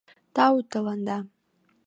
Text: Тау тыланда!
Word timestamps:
Тау 0.35 0.57
тыланда! 0.71 1.17